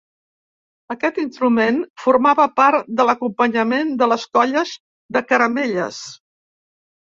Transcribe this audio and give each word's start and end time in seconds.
Aquest 0.93 1.17
instrument 1.23 1.77
formava 2.05 2.45
part 2.61 2.89
de 3.01 3.05
l'acompanyament 3.09 3.93
de 4.01 4.09
les 4.15 4.27
colles 4.39 4.73
de 5.19 5.25
caramelles. 5.35 6.03